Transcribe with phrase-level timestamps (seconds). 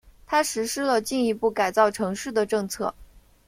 [0.25, 2.95] 他实施了进一步改造城市的政策。